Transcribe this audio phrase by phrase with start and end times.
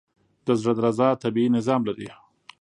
[0.45, 2.09] د زړه درزا طبیعي نظام لري.